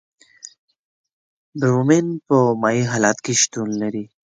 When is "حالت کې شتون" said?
2.91-3.69